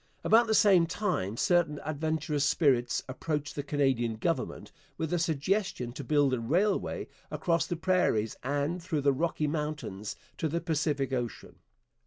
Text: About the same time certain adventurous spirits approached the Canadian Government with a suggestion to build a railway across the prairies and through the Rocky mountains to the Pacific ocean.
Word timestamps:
About 0.23 0.47
the 0.47 0.55
same 0.55 0.87
time 0.87 1.37
certain 1.37 1.79
adventurous 1.85 2.43
spirits 2.43 3.03
approached 3.07 3.53
the 3.55 3.61
Canadian 3.61 4.15
Government 4.15 4.71
with 4.97 5.13
a 5.13 5.19
suggestion 5.19 5.91
to 5.93 6.03
build 6.03 6.33
a 6.33 6.39
railway 6.39 7.07
across 7.29 7.67
the 7.67 7.75
prairies 7.75 8.35
and 8.41 8.81
through 8.81 9.01
the 9.01 9.13
Rocky 9.13 9.45
mountains 9.45 10.15
to 10.39 10.47
the 10.47 10.59
Pacific 10.59 11.13
ocean. 11.13 11.57